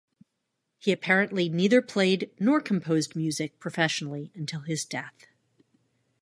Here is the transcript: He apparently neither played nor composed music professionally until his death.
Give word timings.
He 0.79 0.91
apparently 0.91 1.47
neither 1.47 1.79
played 1.79 2.31
nor 2.39 2.59
composed 2.59 3.15
music 3.15 3.59
professionally 3.59 4.31
until 4.33 4.61
his 4.61 4.83
death. 4.83 5.27